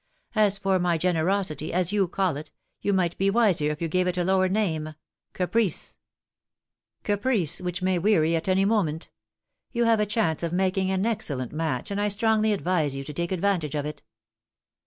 [0.33, 2.49] As for my generosity, as you call it,
[2.81, 4.95] you might be wiser if you gave it a lower name
[5.33, 5.99] caprice;
[7.03, 9.11] caprice which may weary at any moment.
[9.71, 13.13] You have a chance of making an excellent match, and I strongly advise you to
[13.13, 14.01] take advantage of it."